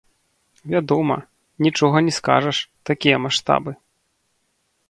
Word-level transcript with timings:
Вядома, 0.73 1.17
нічога 1.65 1.97
не 2.07 2.13
скажаш, 2.21 2.57
такія 2.91 3.17
маштабы! 3.27 3.71